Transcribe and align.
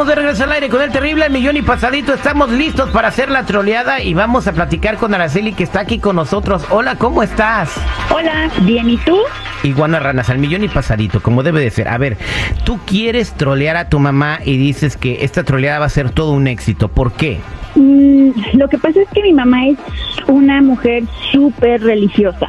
Estamos 0.00 0.16
de 0.16 0.22
regreso 0.22 0.44
al 0.44 0.52
aire 0.52 0.70
con 0.70 0.80
el 0.80 0.90
terrible 0.90 1.26
al 1.26 1.30
millón 1.30 1.58
y 1.58 1.60
pasadito. 1.60 2.14
Estamos 2.14 2.50
listos 2.50 2.88
para 2.88 3.08
hacer 3.08 3.30
la 3.30 3.44
troleada 3.44 4.02
y 4.02 4.14
vamos 4.14 4.46
a 4.46 4.54
platicar 4.54 4.96
con 4.96 5.12
Araceli 5.12 5.52
que 5.52 5.62
está 5.62 5.80
aquí 5.80 5.98
con 5.98 6.16
nosotros. 6.16 6.64
Hola, 6.70 6.96
¿cómo 6.96 7.22
estás? 7.22 7.74
Hola, 8.10 8.50
bien, 8.62 8.88
¿y 8.88 8.96
tú? 8.96 9.18
Iguana 9.62 10.00
Ranas, 10.00 10.30
al 10.30 10.38
millón 10.38 10.64
y 10.64 10.68
pasadito, 10.68 11.20
como 11.20 11.42
debe 11.42 11.60
de 11.60 11.70
ser. 11.70 11.86
A 11.86 11.98
ver, 11.98 12.16
tú 12.64 12.80
quieres 12.86 13.34
trolear 13.34 13.76
a 13.76 13.90
tu 13.90 13.98
mamá 13.98 14.38
y 14.42 14.56
dices 14.56 14.96
que 14.96 15.22
esta 15.22 15.44
troleada 15.44 15.80
va 15.80 15.84
a 15.84 15.90
ser 15.90 16.08
todo 16.08 16.32
un 16.32 16.46
éxito. 16.46 16.88
¿Por 16.88 17.12
qué? 17.12 17.38
Mm, 17.74 18.30
lo 18.54 18.68
que 18.68 18.78
pasa 18.78 19.02
es 19.02 19.08
que 19.10 19.22
mi 19.22 19.34
mamá 19.34 19.66
es 19.66 19.76
una 20.28 20.62
mujer 20.62 21.04
súper 21.30 21.82
religiosa, 21.82 22.48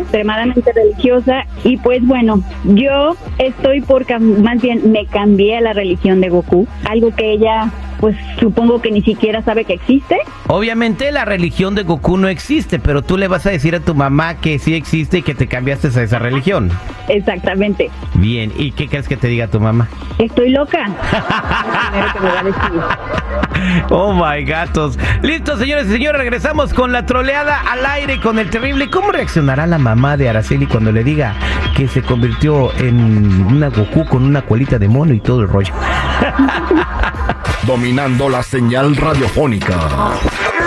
Extremadamente 0.00 0.72
religiosa, 0.72 1.44
y 1.64 1.76
pues 1.78 2.06
bueno, 2.06 2.42
yo 2.64 3.16
estoy 3.38 3.80
por, 3.80 4.06
más 4.20 4.60
bien 4.60 4.92
me 4.92 5.06
cambié 5.06 5.56
a 5.56 5.60
la 5.60 5.72
religión 5.72 6.20
de 6.20 6.28
Goku, 6.28 6.66
algo 6.88 7.10
que 7.14 7.32
ella 7.32 7.70
pues 8.00 8.16
supongo 8.38 8.80
que 8.80 8.90
ni 8.90 9.02
siquiera 9.02 9.42
sabe 9.42 9.64
que 9.64 9.74
existe. 9.74 10.18
Obviamente 10.48 11.10
la 11.12 11.24
religión 11.24 11.74
de 11.74 11.82
Goku 11.82 12.16
no 12.16 12.28
existe, 12.28 12.78
pero 12.78 13.02
tú 13.02 13.16
le 13.16 13.28
vas 13.28 13.46
a 13.46 13.50
decir 13.50 13.74
a 13.74 13.80
tu 13.80 13.94
mamá 13.94 14.36
que 14.36 14.58
sí 14.58 14.74
existe 14.74 15.18
y 15.18 15.22
que 15.22 15.34
te 15.34 15.46
cambiaste 15.46 15.88
a 15.88 16.02
esa 16.02 16.18
religión. 16.18 16.70
Exactamente. 17.08 17.90
Bien, 18.14 18.52
¿y 18.56 18.72
qué 18.72 18.88
crees 18.88 19.08
que 19.08 19.16
te 19.16 19.28
diga 19.28 19.48
tu 19.48 19.60
mamá? 19.60 19.88
Estoy 20.18 20.50
loca. 20.50 20.84
Primero 21.90 22.12
que 22.12 22.20
me 22.20 22.28
va 22.28 22.40
a 22.40 22.42
decir. 22.42 23.86
Oh 23.90 24.12
my 24.12 24.44
gatos. 24.44 24.98
Listo, 25.22 25.56
señores 25.56 25.86
y 25.86 25.92
señores, 25.92 26.20
regresamos 26.20 26.74
con 26.74 26.92
la 26.92 27.06
troleada 27.06 27.60
al 27.60 27.84
aire 27.86 28.20
con 28.20 28.38
el 28.38 28.50
terrible. 28.50 28.90
¿Cómo 28.90 29.12
reaccionará 29.12 29.66
la 29.66 29.78
mamá 29.78 30.16
de 30.16 30.28
Araceli 30.28 30.66
cuando 30.66 30.92
le 30.92 31.04
diga 31.04 31.34
que 31.76 31.88
se 31.88 32.02
convirtió 32.02 32.74
en 32.78 33.44
una 33.46 33.68
Goku 33.68 34.06
con 34.06 34.24
una 34.24 34.42
colita 34.42 34.78
de 34.78 34.88
mono 34.88 35.14
y 35.14 35.20
todo 35.20 35.42
el 35.42 35.48
rollo? 35.48 35.72
Dominando 37.66 38.28
la 38.28 38.44
señal 38.44 38.94
radiofónica. 38.94 40.12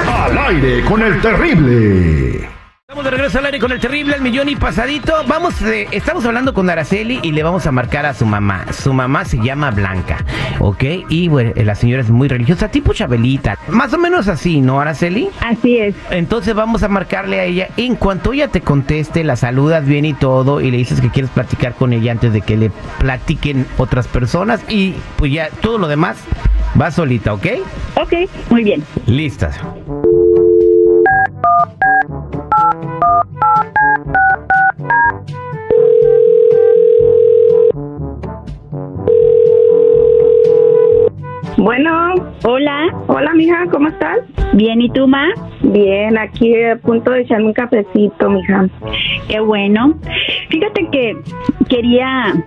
Al 0.05 0.37
aire 0.37 0.83
con 0.83 1.01
el 1.01 1.21
terrible. 1.21 2.58
Estamos 2.89 3.05
de 3.05 3.11
regreso 3.11 3.37
al 3.37 3.45
aire 3.45 3.59
con 3.59 3.71
el 3.71 3.79
terrible 3.79 4.15
al 4.15 4.21
millón 4.21 4.49
y 4.49 4.55
pasadito. 4.55 5.13
Vamos, 5.27 5.61
eh, 5.61 5.85
estamos 5.91 6.25
hablando 6.25 6.55
con 6.55 6.67
Araceli 6.71 7.19
y 7.21 7.33
le 7.33 7.43
vamos 7.43 7.67
a 7.67 7.71
marcar 7.71 8.07
a 8.07 8.15
su 8.15 8.25
mamá. 8.25 8.65
Su 8.73 8.93
mamá 8.93 9.25
se 9.25 9.37
llama 9.37 9.69
Blanca, 9.69 10.25
¿ok? 10.57 10.83
Y 11.07 11.27
bueno, 11.27 11.51
la 11.55 11.75
señora 11.75 12.01
es 12.01 12.09
muy 12.09 12.27
religiosa, 12.27 12.69
tipo 12.69 12.91
Chabelita. 12.91 13.59
Más 13.67 13.93
o 13.93 13.99
menos 13.99 14.27
así, 14.27 14.59
¿no, 14.59 14.81
Araceli? 14.81 15.29
Así 15.39 15.77
es. 15.77 15.93
Entonces 16.09 16.55
vamos 16.55 16.81
a 16.81 16.87
marcarle 16.87 17.39
a 17.39 17.43
ella. 17.43 17.67
En 17.77 17.93
cuanto 17.93 18.33
ella 18.33 18.47
te 18.47 18.61
conteste, 18.61 19.23
la 19.23 19.35
saludas 19.35 19.85
bien 19.85 20.05
y 20.05 20.15
todo 20.15 20.59
y 20.59 20.71
le 20.71 20.77
dices 20.77 20.99
que 20.99 21.11
quieres 21.11 21.29
platicar 21.29 21.75
con 21.75 21.93
ella 21.93 22.11
antes 22.11 22.33
de 22.33 22.41
que 22.41 22.57
le 22.57 22.71
platiquen 22.97 23.67
otras 23.77 24.07
personas 24.07 24.61
y 24.67 24.95
pues 25.15 25.31
ya 25.31 25.49
todo 25.61 25.77
lo 25.77 25.87
demás 25.87 26.17
va 26.81 26.89
solita, 26.89 27.35
¿ok? 27.35 27.45
Ok, 27.97 28.13
muy 28.49 28.63
bien. 28.63 28.83
Listas. 29.05 29.59
Bueno, 41.59 42.13
Hola, 42.45 42.87
hola 43.07 43.33
mija, 43.33 43.65
¿cómo 43.69 43.89
estás? 43.89 44.19
bien, 44.53 44.81
¿y 44.81 44.89
tú, 44.89 45.07
ma? 45.07 45.27
Bien, 45.61 46.17
aquí 46.17 46.55
a 46.63 46.77
punto 46.77 47.11
de 47.11 47.21
echarme 47.21 47.47
un 47.47 47.53
cafecito, 47.53 48.29
mija. 48.29 48.69
Qué 49.27 49.41
bueno. 49.41 49.95
Fíjate 50.49 50.87
que 50.89 51.17
quería 51.67 52.45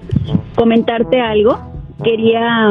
comentarte 0.55 1.21
algo. 1.21 1.59
Quería, 2.03 2.67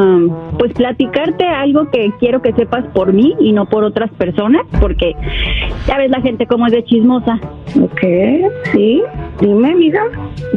pues, 0.60 0.74
platicarte 0.74 1.46
algo 1.48 1.90
que 1.90 2.12
quiero 2.20 2.42
que 2.42 2.52
sepas 2.54 2.84
por 2.88 3.14
mí 3.14 3.34
y 3.40 3.54
no 3.54 3.66
por 3.66 3.86
otras 3.86 4.12
personas, 4.12 4.64
porque 4.82 5.14
ya 5.88 5.98
ves 5.98 6.10
la 6.10 6.20
gente 6.22 6.48
como 6.48 6.66
es 6.66 6.74
de 6.74 6.84
chismosa. 6.84 7.40
Ok, 7.82 8.02
sí, 8.74 9.02
dime, 9.40 9.76
mija. 9.76 10.04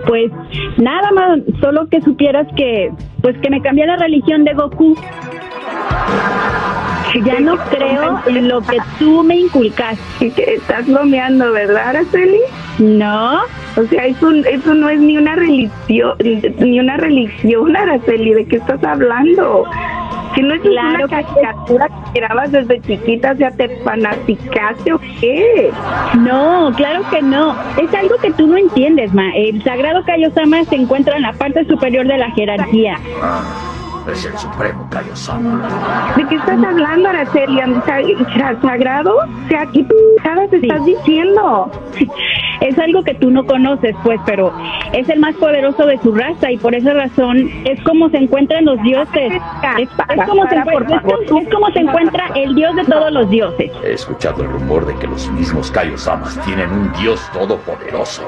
Pues 0.08 0.32
nada 0.78 1.12
más, 1.12 1.38
solo 1.60 1.88
que 1.88 2.00
supieras 2.00 2.48
que, 2.56 2.90
pues, 3.22 3.38
que 3.38 3.50
me 3.50 3.60
cambié 3.62 3.86
la 3.86 3.96
religión 3.96 4.42
de 4.44 4.54
Goku. 4.54 4.96
Ya 7.24 7.38
no 7.38 7.56
creo 7.70 8.20
en 8.26 8.48
lo 8.48 8.60
que 8.60 8.76
tú 8.98 9.22
me 9.22 9.36
inculcaste. 9.36 10.30
Que 10.32 10.54
Estás 10.54 10.86
bromeando, 10.86 11.52
¿verdad, 11.52 11.90
Araceli? 11.90 12.40
No, 12.78 13.42
O 13.76 13.82
sea, 13.88 14.06
eso, 14.06 14.30
eso 14.32 14.74
no 14.74 14.88
es 14.88 14.98
ni 15.00 15.16
una 15.16 15.36
religión, 15.36 16.14
ni 16.58 16.80
una 16.80 16.96
religión, 16.96 17.76
Araceli, 17.76 18.34
¿de 18.34 18.44
qué 18.46 18.56
estás 18.56 18.82
hablando? 18.84 19.64
Si 20.34 20.42
no 20.42 20.54
es 20.54 20.60
Claro 20.62 21.04
una 21.06 21.18
que- 21.18 21.24
caricatura 21.24 21.86
que 21.88 22.20
mirabas 22.20 22.50
desde 22.50 22.80
chiquita, 22.80 23.32
o 23.32 23.36
sea, 23.36 23.50
¿te 23.52 23.68
fanaticaste 23.84 24.92
o 24.92 24.98
qué? 25.20 25.70
No, 26.18 26.72
claro 26.76 27.02
que 27.10 27.22
no. 27.22 27.54
Es 27.80 27.94
algo 27.94 28.16
que 28.20 28.32
tú 28.32 28.48
no 28.48 28.56
entiendes, 28.56 29.14
Ma. 29.14 29.30
El 29.36 29.62
sagrado 29.62 30.02
Kaiosama 30.04 30.64
se 30.64 30.74
encuentra 30.74 31.14
en 31.16 31.22
la 31.22 31.32
parte 31.32 31.64
superior 31.66 32.06
de 32.08 32.18
la 32.18 32.30
jerarquía. 32.32 32.98
Es 34.10 34.24
el 34.26 34.36
supremo 34.38 34.86
Kaiosama. 34.90 36.12
¿De 36.16 36.26
qué 36.28 36.34
estás 36.36 36.62
hablando, 36.62 37.08
Araceli? 37.08 37.58
¿Sa- 37.86 38.60
¿Sagrado? 38.60 39.16
O 39.16 39.48
sea, 39.48 39.64
¿qué 39.66 39.80
Sí. 39.80 40.58
estás 40.68 40.84
diciendo? 40.84 41.70
Es 42.60 42.78
algo 42.78 43.02
que 43.02 43.14
tú 43.14 43.30
no 43.30 43.44
conoces, 43.44 43.94
pues, 44.02 44.20
pero 44.26 44.52
es 44.92 45.08
el 45.08 45.20
más 45.20 45.34
poderoso 45.36 45.86
de 45.86 45.98
su 45.98 46.14
raza 46.14 46.50
y 46.50 46.56
por 46.56 46.74
esa 46.74 46.94
razón 46.94 47.50
es 47.64 47.82
como 47.82 48.08
se 48.10 48.18
encuentran 48.18 48.64
los 48.64 48.80
dioses. 48.82 49.32
Es, 49.78 49.88
es 49.88 50.26
como, 50.26 50.46
se 50.48 50.56
encuentra, 50.56 51.00
favor. 51.00 51.22
es 51.22 51.48
como 51.52 51.70
se 51.70 51.78
encuentra 51.80 52.30
el 52.34 52.54
dios 52.54 52.76
de 52.76 52.84
todos 52.84 53.12
los 53.12 53.28
dioses. 53.30 53.70
He 53.84 53.92
escuchado 53.92 54.42
el 54.42 54.50
rumor 54.50 54.86
de 54.86 54.94
que 54.96 55.06
los 55.06 55.30
mismos 55.32 55.70
Kaiosamas 55.70 56.38
tienen 56.44 56.70
un 56.70 56.92
dios 56.94 57.20
todopoderoso. 57.32 58.24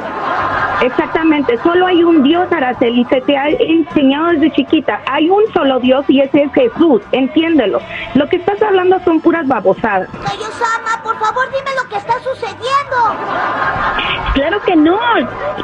Exactamente, 0.83 1.59
solo 1.63 1.87
hay 1.87 2.05
un 2.05 2.23
Dios, 2.23 2.51
Araceli, 2.53 3.05
se 3.07 3.21
te 3.23 3.37
ha 3.37 3.49
enseñado 3.49 4.29
desde 4.29 4.51
chiquita. 4.53 5.01
Hay 5.07 5.31
un 5.31 5.43
solo 5.55 5.81
Dios 5.81 6.05
y 6.09 6.21
ese 6.21 6.43
es 6.43 6.53
Jesús, 6.53 7.03
entiéndelo. 7.13 7.81
Lo 8.15 8.29
que 8.29 8.37
estás 8.37 8.61
hablando 8.63 8.99
son 9.05 9.21
puras 9.21 9.47
babosadas. 9.47 10.09
Kaiosama, 10.11 11.03
por 11.03 11.19
favor 11.19 11.45
dime 11.51 11.71
lo 11.83 11.89
que 11.89 11.97
está 11.97 12.15
sucediendo. 12.21 12.97
Claro 14.47 14.63
que 14.65 14.77
no. 14.77 14.97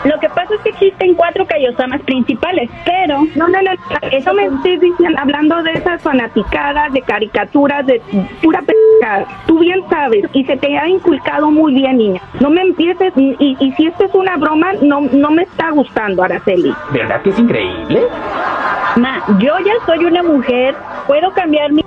Lo 0.04 0.18
que 0.18 0.28
pasa 0.30 0.54
es 0.56 0.60
que 0.62 0.70
existen 0.70 1.14
cuatro 1.14 1.46
Kaiosamas 1.46 2.00
principales, 2.02 2.68
pero 2.84 3.20
No, 3.36 3.46
no, 3.46 3.58
no, 3.62 3.70
eso 4.10 4.34
me 4.34 4.46
estoy 4.46 4.78
diciendo, 4.78 5.18
hablando 5.20 5.62
de 5.62 5.72
esas 5.74 6.02
fanaticadas, 6.02 6.92
de 6.92 7.00
caricaturas, 7.02 7.86
de 7.86 8.00
pura 8.42 8.60
pendejada. 8.60 9.26
Tú 9.46 9.60
bien 9.60 9.80
sabes, 9.88 10.24
y 10.32 10.44
se 10.44 10.56
te 10.56 10.76
ha 10.76 10.88
inculcado 10.88 11.50
muy 11.52 11.74
bien, 11.74 11.96
niña. 11.98 12.20
No 12.40 12.50
me 12.50 12.62
empieces, 12.62 13.12
y, 13.16 13.36
y- 13.38 13.56
y 13.60 13.72
si 13.72 13.86
esto 13.86 14.04
es 14.04 14.14
una 14.14 14.36
broma, 14.36 14.72
no, 14.82 15.02
no 15.12 15.30
me 15.30 15.42
está 15.42 15.70
gustando, 15.70 16.24
Araceli. 16.24 16.74
¿Verdad 16.90 17.22
que 17.22 17.30
es 17.30 17.38
increíble? 17.38 18.02
Ma, 18.96 19.22
yo 19.38 19.58
ya 19.60 19.72
soy 19.86 20.04
una 20.04 20.22
mujer, 20.24 20.74
puedo 21.06 21.32
cambiar 21.32 21.72
mis, 21.72 21.84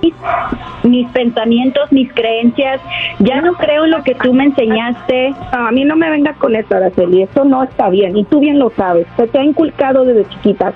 mis 0.84 1.08
pensamientos, 1.10 1.90
mis 1.92 2.12
creencias, 2.12 2.80
ya 3.18 3.40
no 3.40 3.54
creo 3.54 3.84
en 3.84 3.90
lo 3.92 4.02
que 4.02 4.14
tú 4.14 4.32
me 4.32 4.44
enseñaste. 4.44 5.30
No, 5.52 5.66
a 5.68 5.70
mí 5.72 5.84
no 5.84 5.96
me 5.96 6.10
vengas 6.10 6.36
con 6.36 6.54
esto, 6.56 6.76
Araceli, 6.76 7.22
eso 7.22 7.44
no 7.44 7.62
está 7.64 7.88
bien, 7.88 8.16
y 8.16 8.24
tú 8.24 8.40
bien 8.40 8.58
lo 8.58 8.70
sabes, 8.70 9.06
se 9.16 9.26
te 9.26 9.38
ha 9.38 9.44
inculcado 9.44 10.04
desde 10.04 10.28
chiquita. 10.30 10.72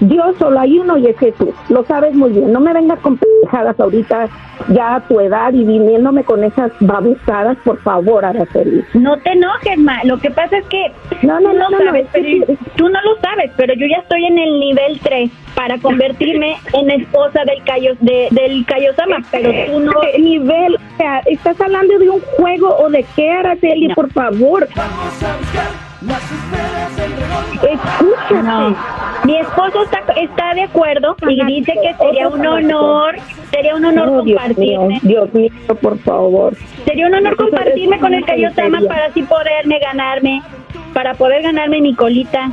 Dios 0.00 0.36
solo 0.38 0.60
hay 0.60 0.78
uno 0.78 0.96
y 0.98 1.06
es 1.06 1.18
Jesús, 1.18 1.50
lo 1.68 1.84
sabes 1.84 2.14
muy 2.14 2.30
bien, 2.32 2.52
no 2.52 2.60
me 2.60 2.72
vengas 2.72 2.98
con 3.00 3.16
pendejadas 3.16 3.78
ahorita, 3.78 4.28
ya 4.68 4.96
a 4.96 5.00
tu 5.00 5.20
edad 5.20 5.52
y 5.52 5.64
viniéndome 5.64 6.24
con 6.24 6.44
esas 6.44 6.70
babosadas, 6.80 7.56
por 7.64 7.78
favor, 7.82 8.24
Araceli. 8.24 8.84
No 8.94 9.16
te 9.18 9.32
enojes, 9.32 9.78
Ma, 9.78 10.02
lo 10.04 10.18
que 10.18 10.30
pasa 10.30 10.58
es 10.58 10.64
que 10.66 10.92
No, 11.22 11.40
no, 11.40 11.52
no, 11.52 11.70
no, 11.70 11.78
no, 11.78 11.84
sabes, 11.86 12.06
es 12.06 12.12
que 12.12 12.44
pero- 12.46 12.58
tú 12.76 12.88
no 12.88 13.00
lo 13.02 13.16
sabes, 13.20 13.50
pero 13.56 13.74
yo 13.74 13.86
ya 13.86 13.98
estoy 13.98 14.24
en 14.26 14.38
el 14.38 14.60
nivel 14.60 14.98
3 15.02 15.30
para 15.54 15.78
convertirme 15.78 16.56
en 16.72 16.90
esposa 16.90 17.44
del 17.44 17.62
Kaio, 17.64 17.94
de, 18.00 18.28
del 18.30 18.64
Kaiosama, 18.66 19.18
pero 19.30 19.50
tú 19.66 19.80
no... 19.80 19.92
¿Qué 20.00 20.18
nivel? 20.18 20.74
O 20.76 20.96
sea, 20.96 21.20
¿estás 21.26 21.60
hablando 21.60 21.98
de 21.98 22.10
un 22.10 22.20
juego 22.20 22.76
o 22.78 22.88
de 22.90 23.04
qué, 23.14 23.30
Araceli? 23.30 23.88
No. 23.88 23.94
Por 23.94 24.10
favor. 24.12 24.68
Escúchate. 27.62 28.42
No. 28.42 28.76
Mi 29.24 29.38
esposo 29.38 29.84
está, 29.84 30.00
está 30.20 30.54
de 30.54 30.62
acuerdo 30.62 31.16
y 31.28 31.44
dice 31.46 31.72
que 31.82 31.94
sería 31.94 32.28
un 32.28 32.46
honor, 32.46 33.16
sería 33.50 33.74
un 33.74 33.84
honor 33.86 34.08
Oh, 34.08 34.22
Dios 34.22 34.38
mío, 34.58 34.78
compartirme. 34.80 35.00
Dios 35.02 35.32
mío, 35.32 35.50
por 35.80 35.98
favor. 36.00 36.54
Sería 36.84 37.06
un 37.06 37.14
honor 37.14 37.32
Eso 37.32 37.42
compartirme 37.42 37.98
con 38.00 38.12
el 38.14 38.24
tontería. 38.24 38.80
para 38.88 39.06
así 39.06 39.22
poderme 39.22 39.78
ganarme, 39.78 40.42
para 40.92 41.14
poder 41.14 41.42
ganarme 41.42 41.80
mi 41.80 41.94
colita. 41.94 42.50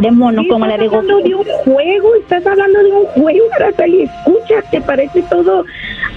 De 0.00 0.10
mono 0.10 0.42
Sí, 0.42 0.48
como 0.48 0.66
la 0.66 0.74
estás 0.74 0.90
de 0.90 0.96
hablando 0.96 1.18
de 1.28 1.34
un 1.34 1.44
juego, 1.44 2.14
estás 2.16 2.46
hablando 2.46 2.82
de 2.82 2.92
un 2.92 3.04
juego, 3.06 3.44
Araceli, 3.56 4.02
escucha, 4.02 4.62
te 4.70 4.80
parece 4.80 5.22
todo, 5.22 5.64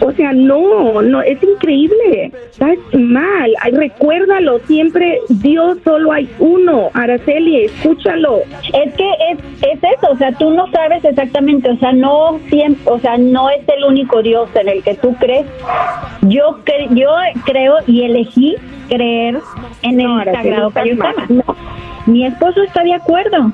o 0.02 0.12
sea, 0.14 0.32
no, 0.34 1.02
no, 1.02 1.22
es 1.22 1.42
increíble, 1.44 2.32
estás 2.52 2.78
mal, 2.94 3.54
Ay, 3.62 3.72
recuérdalo, 3.74 4.60
siempre, 4.60 5.20
Dios 5.30 5.78
solo 5.84 6.12
hay 6.12 6.30
uno, 6.40 6.90
Araceli, 6.94 7.66
escúchalo. 7.66 8.40
Es 8.74 8.94
que 8.94 9.10
es, 9.32 9.40
es 9.62 9.80
eso, 9.84 10.12
o 10.12 10.18
sea, 10.18 10.32
tú 10.34 10.52
no 10.52 10.70
sabes 10.72 11.04
exactamente, 11.04 11.70
o 11.70 11.78
sea, 11.78 11.92
no 11.92 12.40
siempre, 12.50 12.82
o 12.92 13.00
sea, 13.00 13.18
no 13.18 13.50
es 13.50 13.62
el 13.68 13.84
único 13.84 14.22
Dios 14.22 14.50
en 14.56 14.70
el 14.70 14.84
que 14.84 14.96
tú 14.96 15.16
crees. 15.20 15.46
Yo 16.22 16.60
cre- 16.66 16.88
yo 16.96 17.10
creo 17.46 17.76
y 17.88 18.04
elegí 18.04 18.56
creer 18.90 19.40
en 19.82 20.00
el 20.02 20.08
No, 20.08 20.24
sagrado 20.24 20.68
estás 20.70 20.84
Kayosama. 20.84 21.14
mal, 21.14 21.26
no. 21.30 21.89
Mi 22.10 22.26
esposo 22.26 22.64
está 22.64 22.84
de 22.84 22.96
acuerdo 22.96 23.52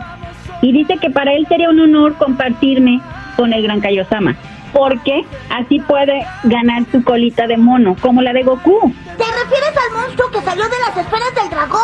y 0.61 0.71
dice 0.71 0.95
que 0.97 1.09
para 1.09 1.33
él 1.33 1.45
sería 1.49 1.69
un 1.69 1.79
honor 1.81 2.15
compartirme 2.15 3.01
con 3.35 3.51
el 3.51 3.61
gran 3.61 3.81
Kaiosama, 3.81 4.37
porque 4.71 5.25
así 5.49 5.81
puede 5.81 6.25
ganar 6.45 6.83
su 6.89 7.03
colita 7.03 7.47
de 7.47 7.57
mono, 7.57 7.97
como 7.99 8.21
la 8.21 8.31
de 8.31 8.43
Goku. 8.43 8.93
¿Te 9.17 9.25
refieres 9.25 9.73
al 9.75 10.01
monstruo 10.01 10.31
que 10.31 10.39
salió 10.39 10.63
de 10.63 10.75
las 10.87 10.97
esferas 11.05 11.35
del 11.35 11.49
dragón? 11.49 11.81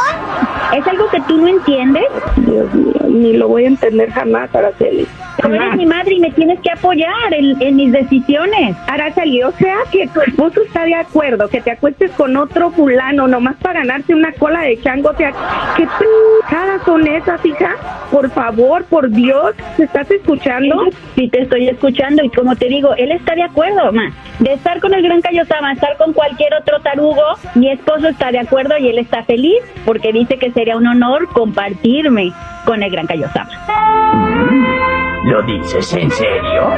¿Es 0.77 0.87
algo 0.87 1.09
que 1.09 1.19
tú 1.27 1.37
no 1.39 1.47
entiendes? 1.49 2.05
Dios 2.37 2.73
mío, 2.73 3.00
ni 3.11 3.33
lo 3.33 3.47
voy 3.47 3.65
a 3.65 3.67
entender 3.67 4.09
jamás, 4.11 4.53
Araceli. 4.55 5.07
Tú 5.41 5.47
eres 5.47 5.75
mi 5.75 5.85
madre 5.85 6.15
y 6.15 6.19
me 6.19 6.31
tienes 6.31 6.59
que 6.59 6.71
apoyar 6.71 7.33
en, 7.33 7.59
en 7.61 7.75
mis 7.75 7.91
decisiones. 7.91 8.75
Araceli, 8.87 9.43
o 9.43 9.51
sea 9.53 9.77
que 9.91 10.07
tu 10.07 10.21
esposo 10.21 10.61
está 10.61 10.83
de 10.83 10.95
acuerdo 10.95 11.47
que 11.47 11.61
te 11.61 11.71
acuestes 11.71 12.11
con 12.11 12.37
otro 12.37 12.71
fulano 12.71 13.27
nomás 13.27 13.55
para 13.57 13.79
ganarte 13.79 14.13
una 14.13 14.31
cola 14.33 14.61
de 14.61 14.79
chango. 14.81 15.09
O 15.09 15.15
sea, 15.15 15.31
¿qué 15.75 15.87
pendejadas 15.99 16.83
son 16.85 17.07
esas, 17.07 17.45
hija? 17.45 17.75
Por 18.11 18.29
favor, 18.29 18.85
por 18.85 19.09
Dios, 19.09 19.55
¿te 19.77 19.83
estás 19.83 20.09
escuchando? 20.11 20.75
Sí, 21.15 21.27
te 21.29 21.41
estoy 21.41 21.69
escuchando 21.69 22.23
y 22.23 22.29
como 22.29 22.55
te 22.55 22.67
digo, 22.67 22.93
él 22.95 23.11
está 23.11 23.35
de 23.35 23.43
acuerdo, 23.43 23.91
ma. 23.91 24.11
De 24.39 24.53
estar 24.53 24.79
con 24.79 24.93
el 24.93 25.01
gran 25.01 25.21
Kaiosama, 25.21 25.73
estar 25.73 25.97
con 25.97 26.13
cualquier 26.13 26.53
otro 26.53 26.79
tarugo, 26.81 27.23
mi 27.55 27.71
esposo 27.71 28.09
está 28.09 28.31
de 28.31 28.39
acuerdo 28.39 28.77
y 28.77 28.89
él 28.89 28.99
está 28.99 29.23
feliz 29.23 29.59
porque 29.85 30.11
dice 30.11 30.37
que 30.37 30.51
sería 30.51 30.77
un 30.77 30.87
honor 30.87 31.27
compartirme 31.33 32.33
con 32.65 32.81
el 32.83 32.91
gran 32.91 33.07
Kaiosama. 33.07 33.49
¿Lo 35.25 35.41
dices 35.43 35.93
en 35.93 36.09
serio? 36.09 36.69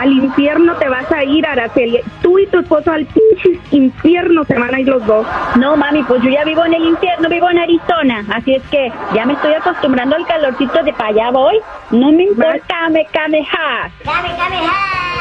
Al 0.00 0.10
infierno 0.10 0.74
te 0.76 0.88
vas 0.88 1.10
a 1.12 1.22
ir, 1.22 1.46
Araceli. 1.46 2.00
Tú 2.22 2.38
y 2.38 2.46
tu 2.46 2.60
esposo 2.60 2.90
al 2.90 3.06
pinche 3.06 3.60
infierno 3.70 4.42
se 4.44 4.58
van 4.58 4.74
a 4.74 4.80
ir 4.80 4.88
los 4.88 5.04
dos. 5.06 5.26
No, 5.56 5.76
mami, 5.76 6.02
pues 6.02 6.22
yo 6.22 6.30
ya 6.30 6.44
vivo 6.44 6.64
en 6.64 6.74
el 6.74 6.84
infierno, 6.84 7.28
vivo 7.28 7.50
en 7.50 7.58
Arizona, 7.58 8.24
así 8.34 8.54
es 8.54 8.62
que 8.64 8.90
ya 9.14 9.26
me 9.26 9.34
estoy 9.34 9.52
acostumbrando 9.54 10.16
al 10.16 10.26
calorcito 10.26 10.82
de 10.82 10.92
para 10.92 11.10
allá 11.10 11.30
voy. 11.30 11.60
No 11.90 12.10
me 12.10 12.24
importa, 12.24 12.88
me 12.90 13.04
cameja. 13.06 13.90
Dame. 14.04 15.11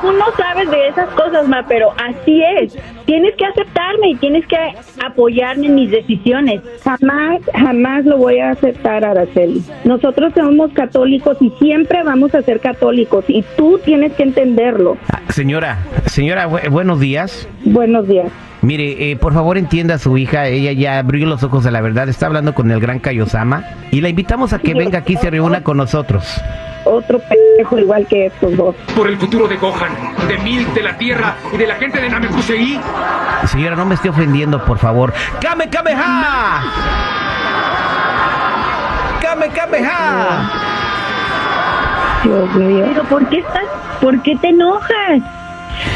Tú 0.00 0.12
no 0.12 0.24
sabes 0.36 0.70
de 0.70 0.88
esas 0.88 1.08
cosas, 1.10 1.48
ma, 1.48 1.64
pero 1.66 1.92
así 1.92 2.42
es. 2.60 2.76
Tienes 3.06 3.34
que 3.36 3.46
aceptarme 3.46 4.10
y 4.10 4.14
tienes 4.16 4.46
que 4.46 4.56
apoyarme 5.04 5.66
en 5.66 5.74
mis 5.74 5.90
decisiones. 5.90 6.60
Jamás, 6.84 7.40
jamás 7.54 8.04
lo 8.04 8.18
voy 8.18 8.38
a 8.40 8.50
aceptar, 8.50 9.04
Araceli. 9.04 9.62
Nosotros 9.84 10.32
somos 10.34 10.70
católicos 10.72 11.38
y 11.40 11.50
siempre 11.58 12.02
vamos 12.04 12.34
a 12.34 12.42
ser 12.42 12.60
católicos 12.60 13.24
y 13.28 13.42
tú 13.56 13.80
tienes 13.84 14.12
que 14.12 14.24
entenderlo. 14.24 14.96
Ah, 15.12 15.20
Señora, 15.30 15.78
señora, 16.06 16.48
bu- 16.48 16.68
buenos 16.70 17.00
días. 17.00 17.48
Buenos 17.64 18.06
días. 18.06 18.30
Mire, 18.62 19.10
eh, 19.12 19.16
por 19.16 19.32
favor 19.32 19.56
entienda 19.58 19.94
a 19.94 19.98
su 19.98 20.16
hija, 20.18 20.46
ella 20.48 20.72
ya 20.72 20.98
abrió 20.98 21.26
los 21.26 21.42
ojos 21.42 21.64
a 21.66 21.70
la 21.70 21.80
verdad, 21.80 22.08
está 22.08 22.26
hablando 22.26 22.54
con 22.54 22.70
el 22.70 22.80
gran 22.80 22.98
Kaiosama 22.98 23.64
y 23.92 24.00
la 24.00 24.08
invitamos 24.08 24.52
a 24.52 24.58
que 24.58 24.74
venga 24.74 24.98
aquí 24.98 25.12
y 25.14 25.16
se 25.16 25.30
reúna 25.30 25.62
con 25.62 25.76
nosotros. 25.76 26.40
Otro 26.88 27.18
pendejo 27.18 27.78
igual 27.80 28.06
que 28.06 28.26
estos 28.26 28.56
dos. 28.56 28.74
por 28.96 29.08
el 29.08 29.16
futuro 29.18 29.48
de 29.48 29.56
Gohan, 29.56 29.92
de 30.28 30.38
Milk, 30.38 30.72
de 30.72 30.82
la 30.82 30.96
Tierra 30.96 31.34
y 31.52 31.56
de 31.56 31.66
la 31.66 31.74
gente 31.74 32.00
de 32.00 32.08
Namekusei. 32.08 32.80
Señora, 33.46 33.74
no 33.74 33.84
me 33.84 33.96
esté 33.96 34.08
ofendiendo, 34.08 34.64
por 34.64 34.78
favor. 34.78 35.12
¡Kame 35.40 35.68
Kameha! 35.68 36.62
¡Kame 39.20 39.48
Kameha! 39.48 40.50
Dios 42.22 42.54
mío. 42.54 42.84
Pero 42.88 43.02
¿por 43.04 43.28
qué 43.28 43.38
estás? 43.38 43.64
¿Por 44.00 44.22
qué 44.22 44.36
te 44.36 44.48
enojas? 44.48 45.22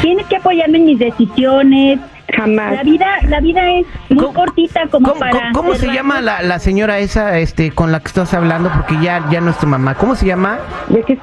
Tienes 0.01 0.25
que 0.27 0.35
apoyarme 0.37 0.77
en 0.79 0.85
mis 0.85 0.99
decisiones. 0.99 1.99
Jamás. 2.35 2.73
La 2.75 2.83
vida, 2.83 3.07
la 3.27 3.39
vida 3.39 3.61
es 3.71 3.85
muy 4.09 4.19
¿Cómo- 4.25 4.33
cortita 4.33 4.81
como 4.89 5.07
¿Cómo, 5.09 5.19
para. 5.19 5.31
cómo- 5.31 5.51
cómo 5.53 5.75
se 5.75 5.87
llama 5.87 6.21
la, 6.21 6.41
la 6.41 6.59
señora 6.59 6.99
esa 6.99 7.37
este, 7.39 7.71
con 7.71 7.91
la 7.91 7.99
que 7.99 8.07
estás 8.07 8.33
hablando? 8.33 8.69
Porque 8.73 8.95
ya, 9.01 9.23
ya 9.31 9.41
no 9.41 9.51
es 9.51 9.57
tu 9.57 9.67
mamá. 9.67 9.95
¿Cómo 9.95 10.15
se 10.15 10.25
llama? 10.25 10.59
¿De 10.89 11.03
qué, 11.03 11.17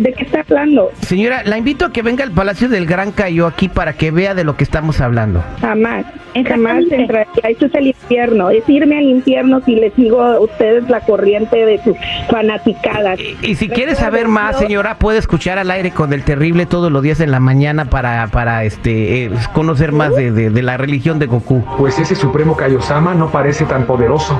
¿De 0.00 0.12
qué 0.12 0.24
está 0.24 0.40
hablando? 0.48 0.90
Señora, 1.00 1.42
la 1.44 1.58
invito 1.58 1.84
a 1.86 1.92
que 1.92 2.02
venga 2.02 2.24
al 2.24 2.30
Palacio 2.30 2.68
del 2.68 2.86
Gran 2.86 3.12
Cayo 3.12 3.46
aquí 3.46 3.68
para 3.68 3.92
que 3.94 4.10
vea 4.10 4.34
de 4.34 4.44
lo 4.44 4.56
que 4.56 4.64
estamos 4.64 5.00
hablando. 5.00 5.42
Jamás. 5.60 6.04
Jamás 6.46 6.82
entraría. 6.90 7.26
Eso 7.48 7.66
es 7.66 7.74
el 7.76 7.86
infierno. 7.88 8.50
Es 8.50 8.68
irme 8.68 8.98
al 8.98 9.04
infierno 9.04 9.60
si 9.64 9.76
les 9.76 9.94
sigo 9.94 10.20
a 10.20 10.40
ustedes 10.40 10.88
la 10.90 10.98
corriente 11.00 11.64
de 11.64 11.80
sus 11.84 11.96
fanaticadas. 12.28 13.18
Y, 13.20 13.50
y 13.50 13.54
si 13.54 13.68
quiere 13.68 13.94
saber 13.94 14.26
más, 14.28 14.58
señora, 14.58 14.98
puede 14.98 15.18
escuchar 15.18 15.58
al 15.58 15.70
aire 15.70 15.92
con 15.92 16.12
el 16.12 16.24
terrible 16.24 16.66
todos 16.66 16.90
los 16.90 17.02
días 17.02 17.20
en 17.20 17.30
la 17.30 17.38
mañana 17.40 17.84
para, 17.84 18.26
para 18.28 18.64
este, 18.64 19.26
eh, 19.26 19.30
conocer 19.52 19.92
más 19.92 20.14
de, 20.16 20.32
de- 20.34 20.50
de 20.50 20.62
la 20.62 20.76
religión 20.76 21.18
de 21.18 21.26
Goku. 21.26 21.64
Pues 21.78 21.98
ese 21.98 22.14
supremo 22.14 22.56
Kaiosama 22.56 23.14
no 23.14 23.30
parece 23.30 23.64
tan 23.64 23.86
poderoso. 23.86 24.38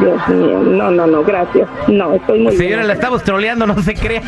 Dios 0.00 0.28
mío. 0.28 0.58
No, 0.60 0.90
no, 0.90 1.06
no. 1.06 1.22
Gracias. 1.22 1.68
No, 1.88 2.14
estoy 2.14 2.40
muy 2.40 2.56
Señora, 2.56 2.76
bien. 2.78 2.88
la 2.88 2.94
estamos 2.94 3.22
troleando, 3.22 3.66
no 3.66 3.78
se 3.82 3.94
crea. 3.94 4.22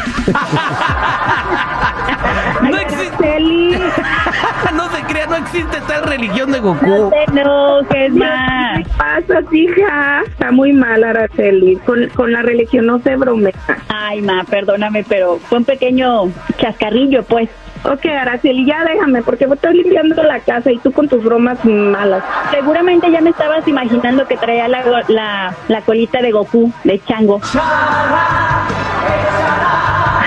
Ay, 2.62 2.70
no, 2.70 2.76
existe, 2.78 3.40
no 4.74 4.88
se 4.90 5.02
crea, 5.02 5.26
no 5.26 5.36
existe 5.36 5.78
tal 5.86 6.04
religión 6.04 6.52
de 6.52 6.60
No 6.60 6.74
Goku. 6.74 7.10
te 7.10 7.24
enojes 7.40 8.12
más. 8.14 8.78
¿Qué 8.78 8.84
pasa, 8.96 9.40
hija? 9.52 10.22
Está 10.26 10.52
muy 10.52 10.72
mal, 10.72 11.02
Araceli. 11.04 11.76
Con, 11.84 12.08
con 12.14 12.32
la 12.32 12.42
religión 12.42 12.86
no 12.86 12.98
se 13.00 13.16
bromea. 13.16 13.52
Ay, 13.88 14.22
ma, 14.22 14.44
perdóname, 14.44 15.04
pero 15.08 15.38
fue 15.48 15.58
un 15.58 15.64
pequeño 15.64 16.30
chascarrillo, 16.58 17.22
pues. 17.24 17.48
Ok, 17.92 18.04
Araceli, 18.06 18.64
ya 18.64 18.84
déjame, 18.84 19.22
porque 19.22 19.44
estoy 19.44 19.74
limpiando 19.76 20.22
la 20.24 20.40
casa 20.40 20.72
y 20.72 20.78
tú 20.78 20.90
con 20.90 21.08
tus 21.08 21.22
bromas 21.22 21.64
malas. 21.64 22.24
Seguramente 22.50 23.10
ya 23.10 23.20
me 23.20 23.30
estabas 23.30 23.66
imaginando 23.68 24.26
que 24.26 24.36
traía 24.36 24.66
la, 24.66 25.04
la, 25.08 25.54
la 25.68 25.80
colita 25.82 26.20
de 26.20 26.32
Goku, 26.32 26.72
de 26.82 27.00
chango. 27.04 27.40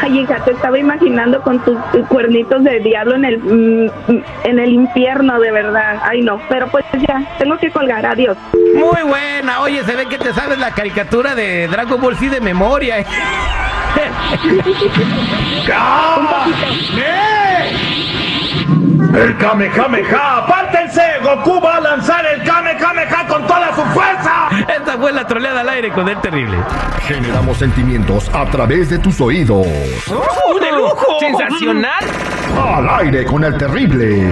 Ay, 0.02 0.20
hija, 0.20 0.42
te 0.46 0.52
estaba 0.52 0.80
imaginando 0.80 1.42
con 1.42 1.60
tus 1.60 1.78
cuernitos 2.08 2.64
de 2.64 2.80
diablo 2.80 3.16
en 3.16 3.26
el 3.26 3.38
mm, 3.40 3.92
en 4.46 4.60
el 4.60 4.74
infierno, 4.74 5.38
de 5.40 5.52
verdad. 5.52 6.00
Ay, 6.04 6.22
no, 6.22 6.42
pero 6.48 6.68
pues 6.68 6.86
ya, 7.08 7.22
tengo 7.38 7.58
que 7.58 7.72
colgar. 7.72 8.06
Adiós. 8.06 8.38
Muy 8.54 9.04
buena, 9.04 9.60
oye, 9.62 9.84
se 9.84 9.96
ve 9.98 10.06
que 10.06 10.18
te 10.18 10.34
sabes 10.34 10.58
la 10.60 10.72
caricatura 10.72 11.36
de 11.36 11.68
Dragon 11.68 12.00
Ball 12.00 12.16
Z 12.16 12.34
de 12.34 12.40
memoria. 12.40 13.00
¿eh? 13.00 13.06
El 19.14 19.38
Kamehameha, 19.38 20.38
apártense, 20.38 21.02
Goku 21.24 21.60
va 21.60 21.78
a 21.78 21.82
lanzar 21.82 22.24
el 22.28 22.44
Kamehameha 22.44 23.26
con 23.28 23.46
toda 23.48 23.74
su 23.76 23.82
fuerza. 23.86 24.50
Esta 24.68 24.98
fue 25.00 25.12
la 25.12 25.26
troleada 25.26 25.62
al 25.62 25.70
aire 25.70 25.92
con 25.92 26.08
el 26.08 26.22
terrible. 26.22 26.58
Generamos 27.08 27.58
sentimientos 27.58 28.30
a 28.34 28.46
través 28.46 28.90
de 28.90 29.00
tus 29.00 29.20
oídos. 29.20 29.66
¡Uh, 29.66 30.60
de 30.60 30.72
lujo! 30.72 31.18
¡Sensacional! 31.20 32.06
Al 32.64 32.90
aire 33.00 33.26
con 33.26 33.44
el 33.44 33.58
terrible. 33.58 34.32